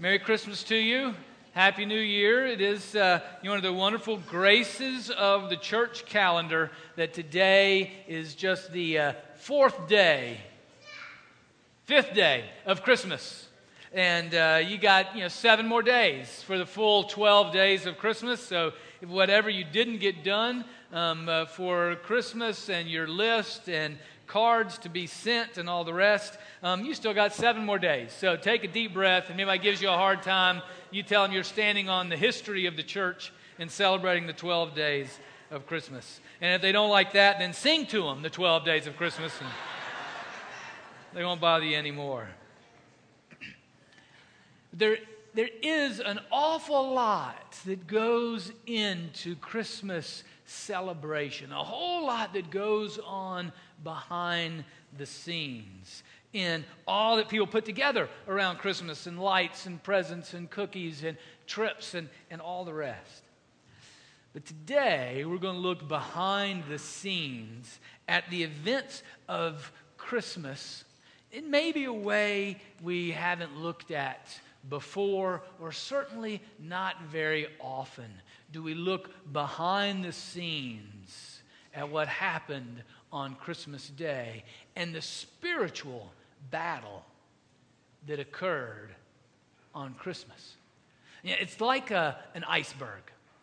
[0.00, 1.14] Merry Christmas to you.
[1.52, 2.46] Happy New Year.
[2.46, 8.34] It is uh, one of the wonderful graces of the church calendar that today is
[8.34, 10.40] just the uh, fourth day,
[11.84, 13.46] fifth day of Christmas.
[13.92, 17.98] And uh, you got you know, seven more days for the full 12 days of
[17.98, 18.40] Christmas.
[18.40, 18.72] So,
[19.06, 20.64] whatever you didn't get done
[20.94, 23.98] um, uh, for Christmas and your list and
[24.30, 28.12] cards to be sent and all the rest, um, you still got seven more days.
[28.12, 29.24] So take a deep breath.
[29.28, 30.62] And anybody gives you a hard time,
[30.92, 34.72] you tell them you're standing on the history of the church and celebrating the 12
[34.76, 35.18] days
[35.50, 36.20] of Christmas.
[36.40, 39.32] And if they don't like that, then sing to them the 12 days of Christmas,
[39.40, 39.48] and
[41.12, 42.28] they won't bother you anymore.
[44.72, 44.98] There,
[45.34, 52.98] there is an awful lot that goes into Christmas celebration, a whole lot that goes
[52.98, 53.52] on
[53.84, 54.64] behind
[54.98, 60.50] the scenes in all that people put together around Christmas and lights and presents and
[60.50, 63.22] cookies and trips and, and all the rest.
[64.32, 70.84] But today, we're going to look behind the scenes at the events of Christmas
[71.32, 78.10] in maybe a way we haven't looked at before, or certainly not very often.
[78.52, 81.40] Do we look behind the scenes
[81.74, 84.44] at what happened on Christmas Day
[84.76, 86.12] and the spiritual
[86.50, 87.04] battle
[88.06, 88.90] that occurred
[89.74, 90.56] on Christmas.
[91.22, 93.02] it's like a, an iceberg.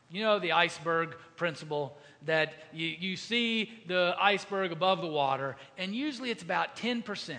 [0.10, 5.94] You know the iceberg principle that you, you see the iceberg above the water, and
[5.94, 7.36] usually it's about 10%,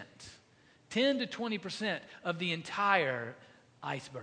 [0.90, 3.34] 10 to 20% of the entire
[3.82, 4.22] iceberg.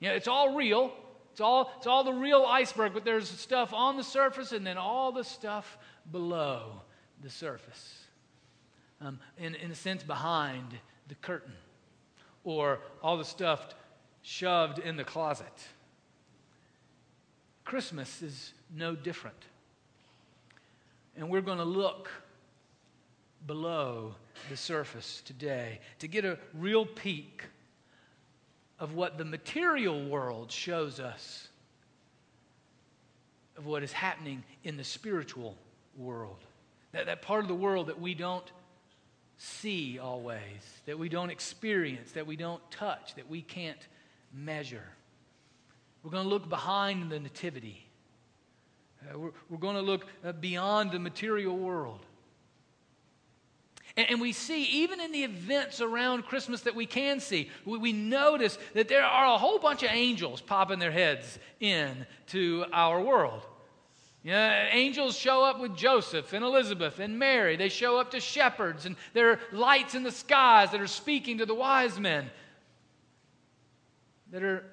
[0.00, 0.92] You know, it's all real.
[1.38, 4.76] It's all, it's all the real iceberg, but there's stuff on the surface and then
[4.76, 5.78] all the stuff
[6.10, 6.82] below
[7.22, 7.96] the surface
[9.00, 11.52] um, in, in a sense, behind the curtain
[12.42, 13.64] or all the stuff
[14.22, 15.46] shoved in the closet.
[17.64, 19.44] Christmas is no different.
[21.16, 22.10] And we're going to look
[23.46, 24.16] below
[24.50, 27.44] the surface today to get a real peek
[28.78, 31.48] of what the material world shows us
[33.58, 35.56] of what is happening in the spiritual
[35.96, 36.38] world.
[36.92, 38.50] That, that part of the world that we don't
[39.36, 40.40] see always,
[40.86, 43.88] that we don't experience, that we don't touch, that we can't
[44.32, 44.84] measure.
[46.02, 47.84] We're going to look behind the nativity.
[49.02, 52.06] Uh, we're, we're going to look uh, beyond the material world.
[53.98, 57.78] And, and, we see, even in the events around Christmas that we can see, we,
[57.78, 62.64] we notice that there are a whole bunch of angels popping their heads in to
[62.72, 63.42] our world.
[64.24, 67.56] Angels show up with Joseph and Elizabeth and Mary.
[67.56, 71.38] They show up to shepherds, and there are lights in the skies that are speaking
[71.38, 72.30] to the wise men
[74.30, 74.64] that are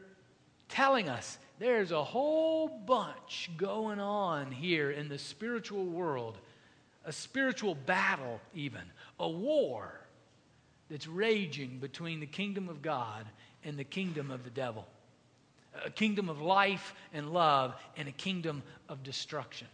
[0.69, 6.37] telling us there's a whole bunch going on here in the spiritual world,
[7.05, 8.81] a spiritual battle, even,
[9.19, 9.99] a war
[10.89, 13.25] that's raging between the kingdom of God
[13.63, 14.85] and the kingdom of the devil
[15.83, 19.67] a kingdom of life and love, and a kingdom of destruction.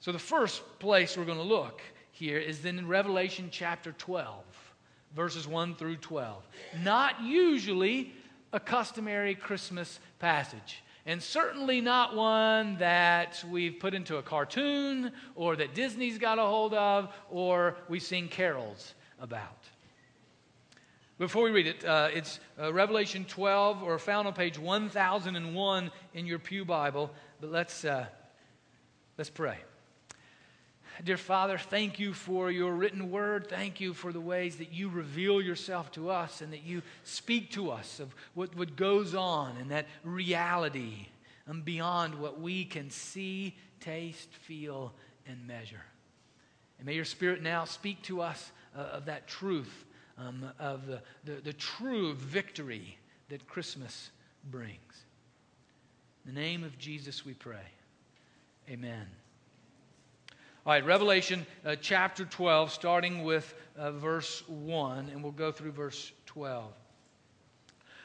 [0.00, 4.34] So, the first place we're going to look here is then in Revelation chapter 12,
[5.14, 6.42] verses 1 through 12.
[6.82, 8.12] Not usually
[8.52, 15.56] a customary Christmas passage, and certainly not one that we've put into a cartoon or
[15.56, 19.64] that Disney's got a hold of or we sing carols about.
[21.18, 26.26] Before we read it, uh, it's uh, Revelation 12 or found on page 1001 in
[26.26, 27.10] your Pew Bible.
[27.40, 28.06] But let's, uh,
[29.18, 29.58] let's pray.
[31.04, 33.48] Dear Father, thank you for your written word.
[33.48, 37.52] Thank you for the ways that you reveal yourself to us and that you speak
[37.52, 41.06] to us of what, what goes on and that reality
[41.46, 44.92] and beyond what we can see, taste, feel,
[45.26, 45.84] and measure.
[46.78, 49.86] And may your Spirit now speak to us uh, of that truth
[50.18, 52.98] um, of the, the, the true victory
[53.30, 54.10] that Christmas
[54.50, 55.04] brings.
[56.26, 57.56] In the name of Jesus, we pray.
[58.68, 59.06] Amen.
[60.66, 65.72] All right, Revelation uh, chapter 12, starting with uh, verse 1, and we'll go through
[65.72, 66.72] verse 12.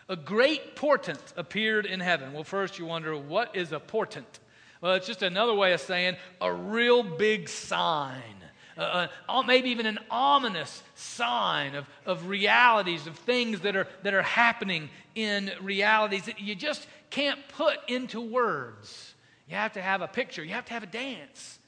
[0.07, 2.31] A great portent appeared in heaven.
[2.31, 4.39] Well, first you wonder, what is a portent?
[4.79, 8.35] Well, it's just another way of saying a real big sign
[8.77, 14.13] uh, uh, maybe even an ominous sign of, of realities, of things that are, that
[14.13, 19.13] are happening in realities that you just can't put into words.
[19.47, 21.59] You have to have a picture, you have to have a dance,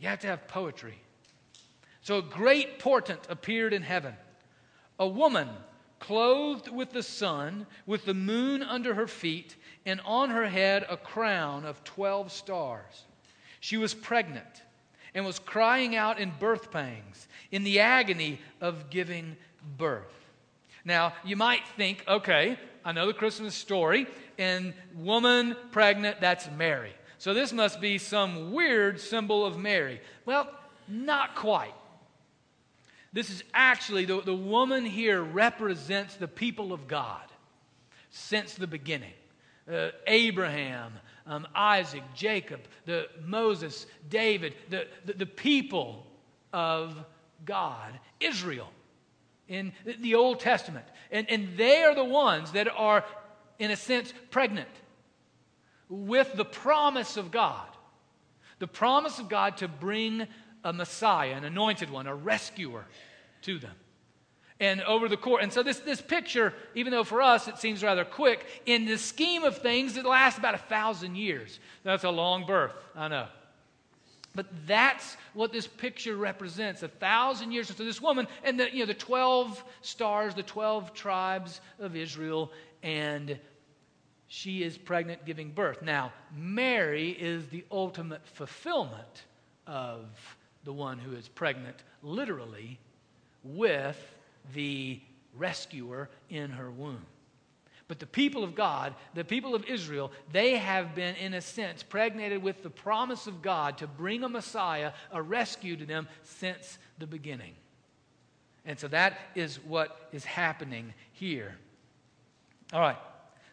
[0.00, 0.98] you have to have poetry.
[2.02, 4.14] So a great portent appeared in heaven
[4.98, 5.48] a woman
[5.98, 9.56] clothed with the sun, with the moon under her feet,
[9.86, 13.04] and on her head a crown of 12 stars.
[13.60, 14.62] She was pregnant
[15.14, 19.36] and was crying out in birth pangs, in the agony of giving
[19.78, 20.04] birth.
[20.84, 24.06] Now, you might think, okay, I know the Christmas story,
[24.38, 26.92] and woman pregnant, that's Mary.
[27.20, 30.00] So this must be some weird symbol of Mary.
[30.24, 30.48] Well,
[30.88, 31.74] not quite.
[33.12, 37.20] This is actually, the, the woman here represents the people of God
[38.08, 39.12] since the beginning.
[39.70, 40.94] Uh, Abraham,
[41.26, 46.06] um, Isaac, Jacob, the Moses, David, the, the, the people
[46.54, 46.96] of
[47.44, 48.70] God, Israel
[49.46, 50.86] in the Old Testament.
[51.10, 53.04] And, and they are the ones that are,
[53.58, 54.70] in a sense, pregnant
[55.90, 57.66] with the promise of God.
[58.60, 60.26] The promise of God to bring
[60.64, 62.86] a Messiah, an anointed one, a rescuer
[63.42, 63.74] to them.
[64.60, 67.82] And over the course, and so this, this picture, even though for us it seems
[67.82, 71.58] rather quick, in the scheme of things, it lasts about a thousand years.
[71.82, 73.26] That's a long birth, I know.
[74.34, 77.74] But that's what this picture represents a thousand years.
[77.74, 82.52] So, this woman, and the, you know, the 12 stars, the 12 tribes of Israel,
[82.82, 83.38] and
[84.32, 85.82] she is pregnant, giving birth.
[85.82, 89.24] Now, Mary is the ultimate fulfillment
[89.66, 90.06] of
[90.62, 92.78] the one who is pregnant, literally,
[93.42, 93.98] with
[94.54, 95.00] the
[95.36, 97.04] rescuer in her womb.
[97.88, 101.82] But the people of God, the people of Israel, they have been, in a sense,
[101.82, 106.78] pregnated with the promise of God to bring a Messiah, a rescue to them since
[107.00, 107.54] the beginning.
[108.64, 111.56] And so that is what is happening here.
[112.72, 112.98] All right.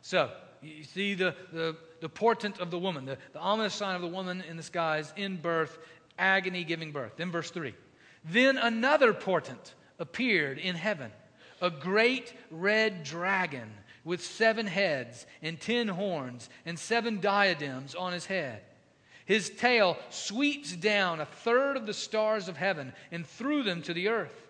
[0.04, 0.30] So
[0.62, 4.08] you see the, the, the portent of the woman, the, the ominous sign of the
[4.08, 5.78] woman in the skies in birth,
[6.18, 7.14] agony giving birth.
[7.18, 7.74] Then verse 3.
[8.26, 11.12] Then another portent appeared in heaven,
[11.62, 13.70] a great red dragon
[14.04, 18.62] with seven heads and ten horns and seven diadems on his head.
[19.26, 23.94] His tail sweeps down a third of the stars of heaven and threw them to
[23.94, 24.47] the earth.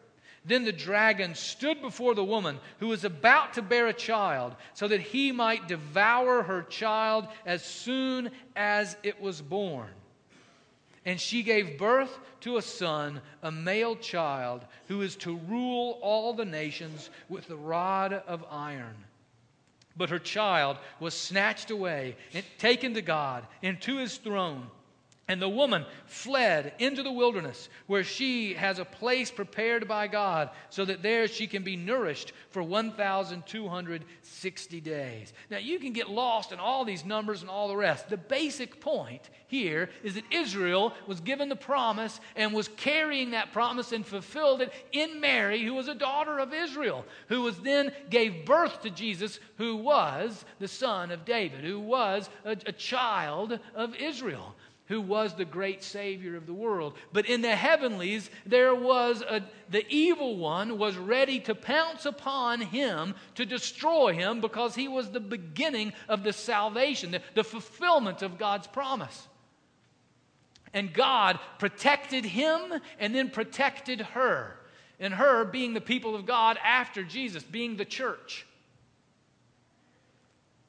[0.47, 4.87] Then the dragon stood before the woman who was about to bear a child, so
[4.87, 9.89] that he might devour her child as soon as it was born.
[11.05, 16.33] And she gave birth to a son, a male child, who is to rule all
[16.33, 18.95] the nations with the rod of iron.
[19.97, 24.67] But her child was snatched away and taken to God and to his throne.
[25.29, 30.51] And the woman fled into the wilderness, where she has a place prepared by God,
[30.69, 35.33] so that there she can be nourished for 1,260 days.
[35.51, 38.07] Now, you can get lost in all these numbers and all the rest.
[38.07, 43.51] The basic point here is that Israel was given the promise and was carrying that
[43.51, 47.91] promise and fulfilled it in Mary, who was a daughter of Israel, who was then
[48.09, 53.59] gave birth to Jesus, who was the son of David, who was a, a child
[53.75, 54.55] of Israel
[54.87, 56.93] who was the great Savior of the world.
[57.11, 62.61] But in the heavenlies, there was a, the evil one was ready to pounce upon
[62.61, 68.21] him to destroy him because he was the beginning of the salvation, the, the fulfillment
[68.21, 69.27] of God's promise.
[70.73, 72.59] And God protected him
[72.99, 74.57] and then protected her.
[74.99, 78.46] And her being the people of God after Jesus, being the church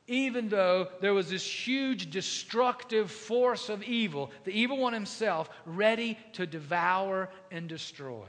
[0.09, 6.19] even though there was this huge destructive force of evil, the evil one himself, ready
[6.33, 8.27] to devour and destroy.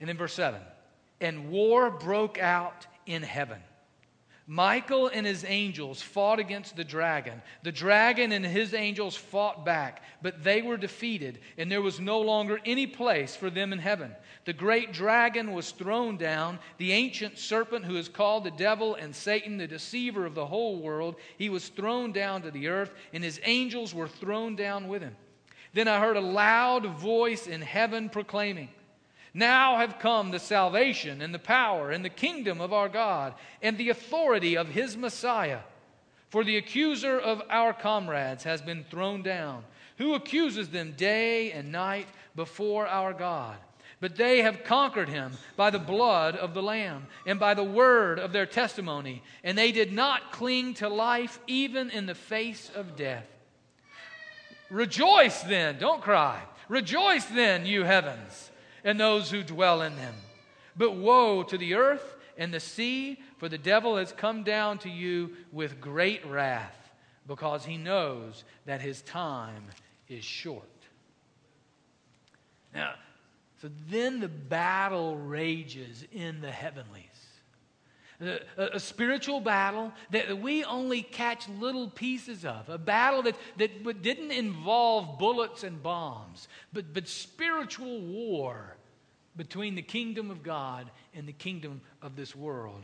[0.00, 0.60] And in verse 7,
[1.20, 3.60] and war broke out in heaven.
[4.50, 7.42] Michael and his angels fought against the dragon.
[7.64, 12.18] The dragon and his angels fought back, but they were defeated, and there was no
[12.18, 14.10] longer any place for them in heaven.
[14.46, 19.14] The great dragon was thrown down, the ancient serpent who is called the devil and
[19.14, 21.16] Satan, the deceiver of the whole world.
[21.36, 25.14] He was thrown down to the earth, and his angels were thrown down with him.
[25.74, 28.70] Then I heard a loud voice in heaven proclaiming,
[29.38, 33.78] now have come the salvation and the power and the kingdom of our God and
[33.78, 35.60] the authority of his Messiah.
[36.28, 39.64] For the accuser of our comrades has been thrown down,
[39.96, 43.56] who accuses them day and night before our God.
[44.00, 48.18] But they have conquered him by the blood of the Lamb and by the word
[48.18, 52.94] of their testimony, and they did not cling to life even in the face of
[52.94, 53.26] death.
[54.70, 56.42] Rejoice then, don't cry.
[56.68, 58.50] Rejoice then, you heavens
[58.84, 60.14] and those who dwell in them.
[60.76, 64.88] But woe to the earth and the sea, for the devil has come down to
[64.88, 66.92] you with great wrath,
[67.26, 69.64] because he knows that his time
[70.08, 70.64] is short.
[72.74, 72.94] Now,
[73.60, 77.07] So then the battle rages in the heavenlies.
[78.20, 82.68] A, spiritual battle that we only catch little pieces of.
[82.68, 88.76] A battle that, that didn't involve bullets and bombs, but, but spiritual war
[89.36, 92.82] between the kingdom of God and the kingdom of this world.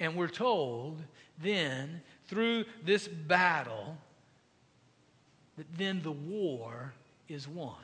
[0.00, 1.00] And we're told
[1.40, 3.96] then, through this battle,
[5.56, 6.92] that then the war
[7.28, 7.76] is won.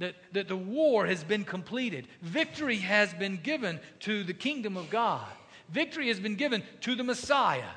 [0.00, 2.08] That, that the war has been completed.
[2.20, 5.28] Victory has been given to the kingdom of God.
[5.68, 7.70] Victory has been given to the Messiah,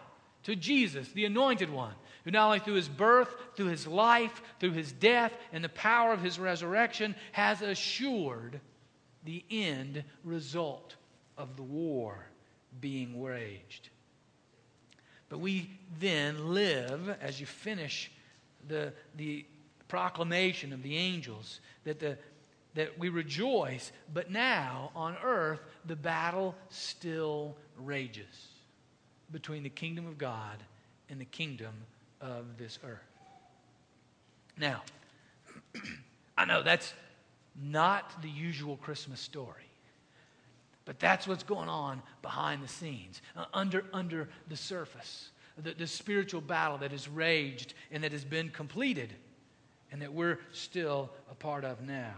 [0.44, 1.94] to Jesus, the anointed one,
[2.24, 6.12] who not only through his birth, through his life, through his death, and the power
[6.12, 8.60] of his resurrection has assured
[9.24, 10.96] the end result
[11.38, 12.26] of the war
[12.82, 13.90] being waged.
[15.30, 15.70] But we
[16.00, 18.12] then live, as you finish
[18.68, 19.46] the, the
[19.88, 22.18] proclamation of the angels, that, the,
[22.76, 28.48] that we rejoice, but now on earth, the battle still rages
[29.32, 30.64] between the kingdom of God
[31.10, 31.74] and the kingdom
[32.22, 33.00] of this earth.
[34.58, 34.84] Now,
[36.38, 36.94] I know that's
[37.62, 39.64] not the usual Christmas story.
[40.86, 45.32] But that's what's going on behind the scenes, uh, under, under the surface.
[45.58, 49.14] The, the spiritual battle that has raged and that has been completed
[49.92, 52.14] and that we're still a part of now.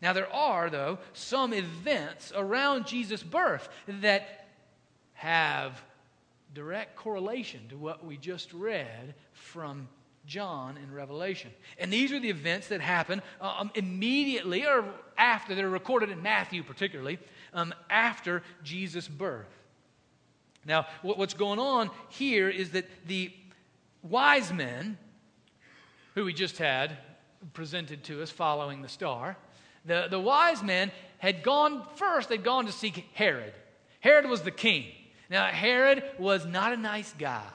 [0.00, 4.46] Now, there are, though, some events around Jesus' birth that
[5.14, 5.82] have
[6.54, 9.88] direct correlation to what we just read from
[10.24, 11.50] John in Revelation.
[11.78, 14.84] And these are the events that happen um, immediately or
[15.16, 17.18] after, they're recorded in Matthew particularly,
[17.52, 19.48] um, after Jesus' birth.
[20.64, 23.32] Now, what's going on here is that the
[24.02, 24.98] wise men
[26.18, 26.96] who we just had
[27.52, 29.36] presented to us following the star,
[29.84, 33.54] the, the wise men had gone first, they'd gone to seek Herod.
[34.00, 34.86] Herod was the king.
[35.30, 37.46] Now, Herod was not a nice guy.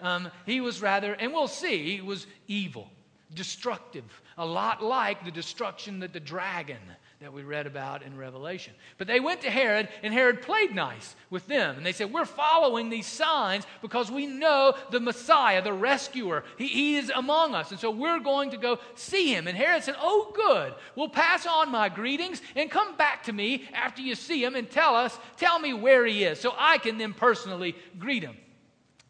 [0.00, 2.90] Um, he was rather, and we'll see, he was evil,
[3.32, 6.80] destructive, a lot like the destruction that the dragon
[7.20, 8.74] that we read about in Revelation.
[8.98, 11.76] But they went to Herod, and Herod played nice with them.
[11.76, 16.44] And they said, We're following these signs because we know the Messiah, the rescuer.
[16.58, 17.70] He, he, is among us.
[17.70, 19.48] And so we're going to go see him.
[19.48, 20.74] And Herod said, Oh, good.
[20.94, 24.70] We'll pass on my greetings and come back to me after you see him and
[24.70, 28.36] tell us, tell me where he is, so I can then personally greet him.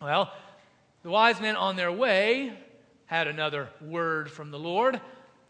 [0.00, 0.32] Well,
[1.02, 2.52] the wise men on their way
[3.06, 5.00] had another word from the Lord,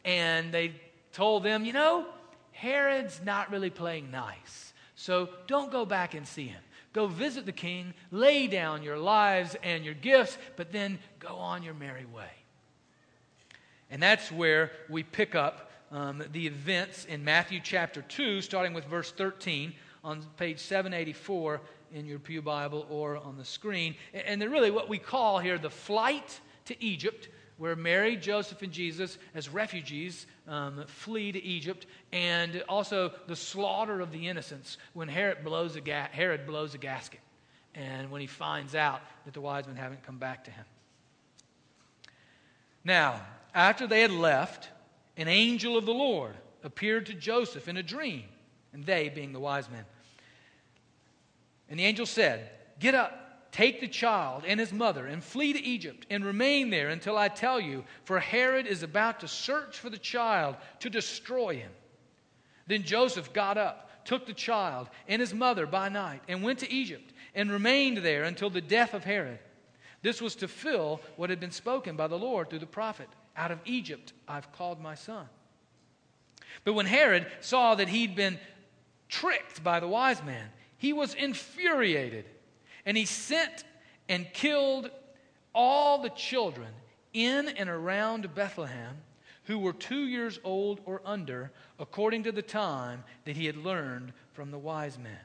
[0.07, 0.73] and they
[1.13, 2.07] told them, You know,
[2.57, 4.73] Herod's not really playing nice.
[4.95, 6.63] So don't go back and see him.
[6.95, 11.63] Go visit the king, lay down your lives and your gifts, but then go on
[11.63, 12.31] your merry way.
[13.91, 18.87] And that's where we pick up um, the events in Matthew chapter 2, starting with
[18.87, 21.61] verse 13 on page 784
[21.93, 23.95] in your Pew Bible or on the screen.
[24.15, 28.73] And they're really what we call here the flight to Egypt where Mary, Joseph, and
[28.73, 35.09] Jesus, as refugees, um, flee to Egypt, and also the slaughter of the innocents when
[35.09, 37.21] Herod blows, a ga- Herod blows a gasket,
[37.75, 40.65] and when he finds out that the wise men haven't come back to him.
[42.85, 43.21] Now,
[43.55, 44.69] after they had left,
[45.17, 48.25] an angel of the Lord appeared to Joseph in a dream,
[48.73, 49.85] and they being the wise men.
[51.71, 55.63] And the angel said, Get up Take the child and his mother and flee to
[55.63, 59.89] Egypt and remain there until I tell you, for Herod is about to search for
[59.89, 61.71] the child to destroy him.
[62.67, 66.73] Then Joseph got up, took the child and his mother by night, and went to
[66.73, 69.39] Egypt and remained there until the death of Herod.
[70.03, 73.51] This was to fill what had been spoken by the Lord through the prophet Out
[73.51, 75.27] of Egypt I've called my son.
[76.65, 78.39] But when Herod saw that he'd been
[79.09, 80.49] tricked by the wise man,
[80.79, 82.25] he was infuriated
[82.87, 83.65] and he sent
[84.09, 84.91] and killed
[85.53, 86.69] all the children
[87.13, 88.97] in and around Bethlehem
[89.45, 94.13] who were two years old or under, according to the time that he had learned
[94.33, 95.19] from the wise men.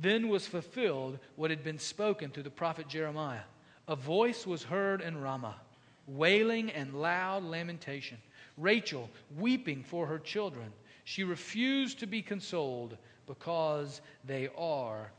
[0.00, 3.42] Then was fulfilled what had been spoken through the prophet Jeremiah.
[3.86, 5.60] A voice was heard in Ramah,
[6.06, 8.16] wailing and loud lamentation.
[8.56, 10.72] Rachel weeping for her children.
[11.04, 12.96] She refused to be consoled
[13.26, 15.12] because they are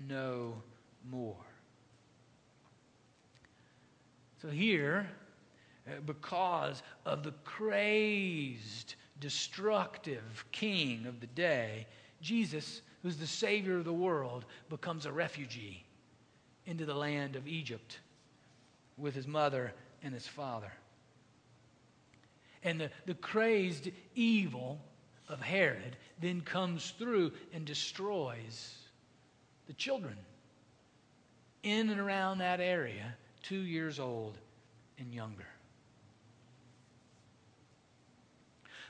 [0.00, 0.54] no
[1.10, 1.36] more.
[4.42, 5.08] So here,
[5.86, 11.86] uh, because of the crazed, destructive king of the day,
[12.20, 15.84] Jesus, who's the Savior of the world, becomes a refugee
[16.66, 18.00] into the land of Egypt
[18.98, 19.72] with his mother
[20.02, 20.72] and his father.
[22.62, 24.80] And the, the crazed evil
[25.28, 28.85] of Herod then comes through and destroys
[29.66, 30.16] the children
[31.62, 34.38] in and around that area, two years old
[34.98, 35.46] and younger.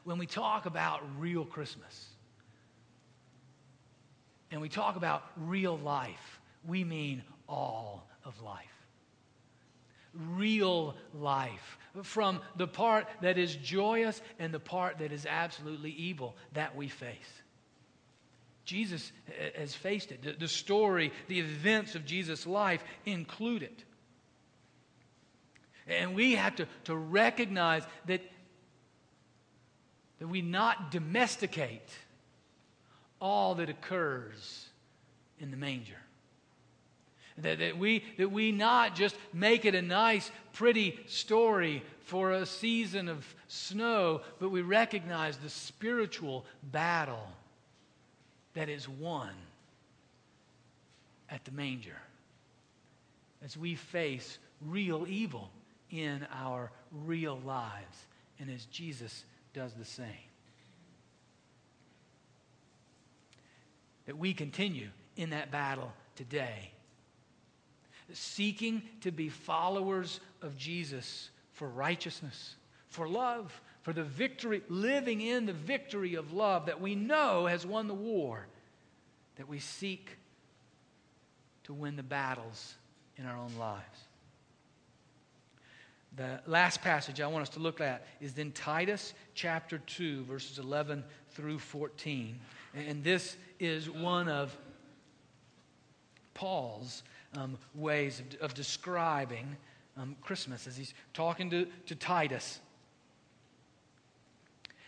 [0.04, 2.06] When we talk about real Christmas
[4.50, 8.64] and we talk about real life, we mean all of life.
[10.14, 11.78] Real life.
[12.02, 16.88] From the part that is joyous and the part that is absolutely evil that we
[16.88, 17.42] face.
[18.66, 19.12] Jesus
[19.56, 20.38] has faced it.
[20.40, 23.85] The, story, the events of Jesus' life include it.
[25.87, 28.20] And we have to, to recognize that,
[30.18, 31.88] that we not domesticate
[33.20, 34.66] all that occurs
[35.38, 35.94] in the manger.
[37.38, 42.46] That, that, we, that we not just make it a nice, pretty story for a
[42.46, 47.28] season of snow, but we recognize the spiritual battle
[48.56, 49.28] that is won
[51.28, 51.96] at the manger
[53.44, 55.50] as we face real evil
[55.90, 56.72] in our
[57.04, 58.06] real lives
[58.40, 60.06] and as Jesus does the same.
[64.06, 66.70] That we continue in that battle today,
[68.14, 72.54] seeking to be followers of Jesus for righteousness,
[72.88, 77.64] for love, for the victory, living in the victory of love that we know has
[77.64, 78.45] won the war,
[79.37, 80.19] that we seek
[81.62, 82.75] to win the battles
[83.16, 84.00] in our own lives.
[86.16, 90.59] The last passage I want us to look at is then Titus chapter 2, verses
[90.59, 92.40] 11 through 14.
[92.75, 94.59] And this is one of
[96.35, 97.05] Paul's
[97.37, 99.57] um, ways of, of describing
[99.97, 102.59] um, Christmas as he's talking to, to Titus.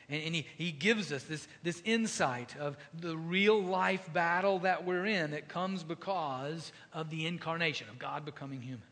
[0.08, 4.84] And, and he, he gives us this, this insight of the real life battle that
[4.84, 8.82] we're in that comes because of the incarnation, of God becoming human.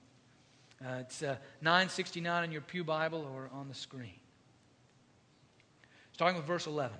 [0.84, 4.20] Uh, it's uh, 969 in your Pew Bible or on the screen.
[6.12, 6.96] Starting with verse 11.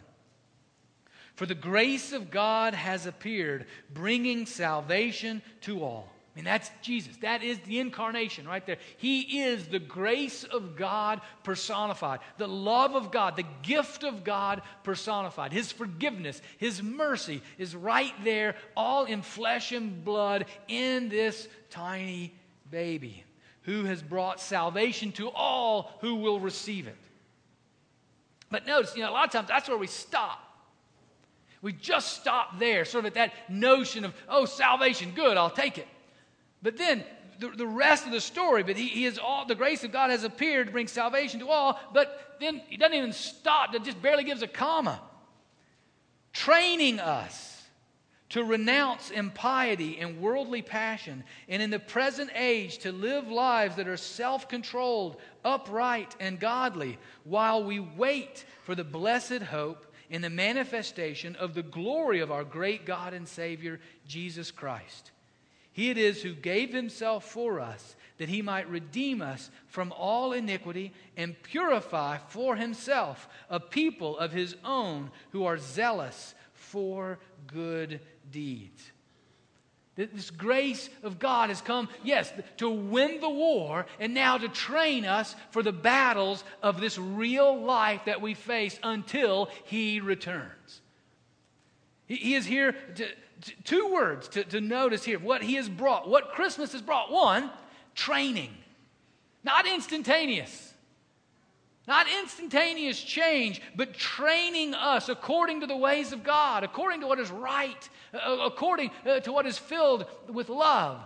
[1.34, 7.16] For the grace of God has appeared, bringing salvation to all I mean, that's Jesus.
[7.22, 8.76] That is the incarnation right there.
[8.98, 14.60] He is the grace of God personified, the love of God, the gift of God
[14.82, 15.54] personified.
[15.54, 22.34] His forgiveness, His mercy is right there, all in flesh and blood in this tiny
[22.70, 23.24] baby
[23.62, 26.98] who has brought salvation to all who will receive it.
[28.50, 30.38] But notice, you know, a lot of times that's where we stop.
[31.62, 35.78] We just stop there, sort of at that notion of, oh, salvation, good, I'll take
[35.78, 35.88] it.
[36.62, 37.04] But then
[37.38, 40.10] the, the rest of the story, but he, he is all, the grace of God
[40.10, 44.00] has appeared to bring salvation to all, but then he doesn't even stop, it just
[44.00, 45.00] barely gives a comma.
[46.32, 47.52] Training us
[48.30, 53.88] to renounce impiety and worldly passion, and in the present age to live lives that
[53.88, 60.30] are self controlled, upright, and godly, while we wait for the blessed hope in the
[60.30, 65.12] manifestation of the glory of our great God and Savior, Jesus Christ
[65.76, 70.32] he it is who gave himself for us, that he might redeem us from all
[70.32, 78.00] iniquity and purify for himself a people of his own who are zealous for good
[78.32, 78.90] deeds.
[79.96, 85.04] This grace of God has come, yes, to win the war and now to train
[85.04, 90.80] us for the battles of this real life that we face until He returns.
[92.06, 93.06] He is here to,
[93.64, 97.10] two words to, to notice here what he has brought, what Christmas has brought.
[97.10, 97.50] One,
[97.94, 98.54] training,
[99.44, 100.72] not instantaneous.
[101.88, 107.20] Not instantaneous change, but training us according to the ways of God, according to what
[107.20, 111.00] is right, according uh, to what is filled with love,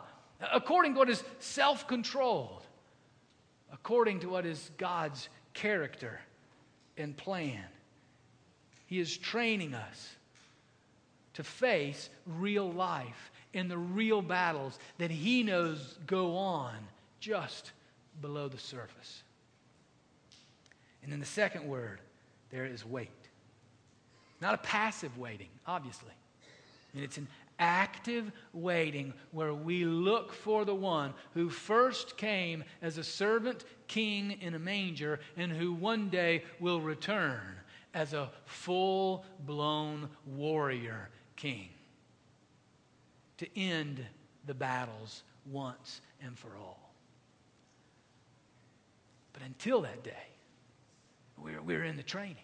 [0.53, 2.63] according to what is self controlled,
[3.71, 6.19] according to what is God's character
[6.97, 7.65] and plan.
[8.87, 10.17] He is training us
[11.41, 16.75] to face real life in the real battles that he knows go on
[17.19, 17.73] just
[18.21, 19.23] below the surface.
[21.03, 22.03] And then the second word
[22.51, 23.09] there is wait.
[24.43, 26.13] Not a passive waiting, obviously.
[26.13, 32.65] I mean, it's an active waiting where we look for the one who first came
[32.83, 37.57] as a servant king in a manger and who one day will return
[37.95, 41.09] as a full blown warrior
[41.41, 41.69] king
[43.39, 44.05] to end
[44.47, 46.93] the battles once and for all.
[49.33, 50.27] But until that day,
[51.39, 52.37] We're, we're in the training.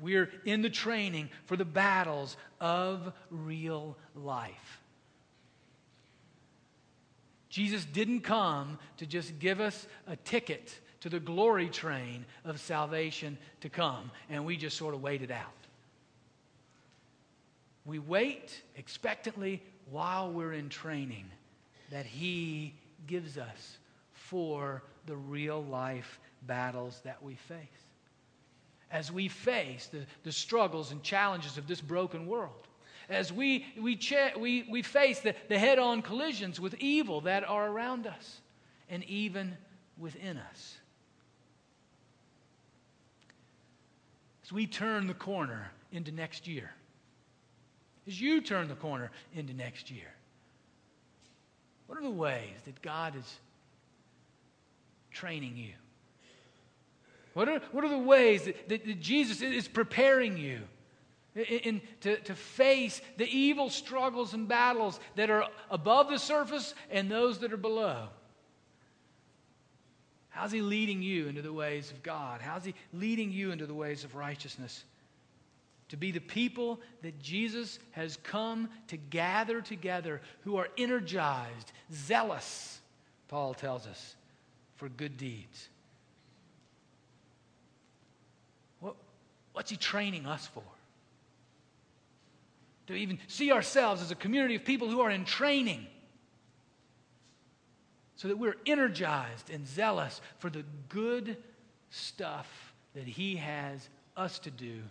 [0.00, 4.80] We're in the training for the battles of real life.
[7.48, 13.38] Jesus didn't come to just give us a ticket to the glory train of salvation
[13.60, 15.59] to come, and we just sort of waited out.
[17.84, 21.30] We wait expectantly while we're in training
[21.90, 22.74] that He
[23.06, 23.78] gives us
[24.12, 27.66] for the real life battles that we face.
[28.90, 32.66] As we face the, the struggles and challenges of this broken world,
[33.08, 37.48] as we, we, che- we, we face the, the head on collisions with evil that
[37.48, 38.40] are around us
[38.88, 39.56] and even
[39.98, 40.76] within us.
[44.44, 46.70] As we turn the corner into next year,
[48.10, 50.12] as you turn the corner into next year,
[51.86, 53.38] what are the ways that God is
[55.12, 55.74] training you?
[57.34, 60.58] What are, what are the ways that, that, that Jesus is preparing you
[61.36, 66.74] in, in, to, to face the evil struggles and battles that are above the surface
[66.90, 68.08] and those that are below?
[70.30, 72.40] How's He leading you into the ways of God?
[72.40, 74.82] How's He leading you into the ways of righteousness?
[75.90, 82.80] To be the people that Jesus has come to gather together who are energized, zealous,
[83.26, 84.14] Paul tells us,
[84.76, 85.68] for good deeds.
[88.78, 88.94] What,
[89.52, 90.62] what's he training us for?
[92.86, 95.88] To even see ourselves as a community of people who are in training
[98.14, 101.36] so that we're energized and zealous for the good
[101.90, 104.82] stuff that he has us to do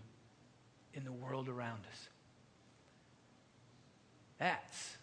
[0.93, 2.09] in the world around us.
[4.39, 4.97] That's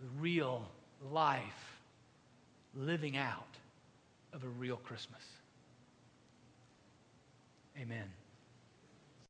[0.00, 0.68] the real
[1.10, 1.80] life
[2.74, 3.56] living out
[4.32, 5.22] of a real Christmas.
[7.80, 8.06] Amen.